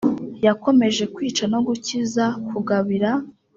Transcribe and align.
Yakomeje 0.45 1.03
kwica 1.15 1.43
no 1.53 1.59
gukiza, 1.67 2.25
kugabira, 2.49 3.09